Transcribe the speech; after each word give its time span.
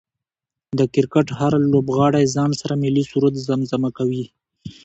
د 0.77 0.79
کرکټ 0.93 1.27
هر 1.39 1.53
لوبغاړی 1.71 2.25
ځان 2.35 2.51
سره 2.61 2.73
ملي 2.83 3.03
سرود 3.11 3.33
زمزمه 3.47 3.89
کوي 3.97 4.25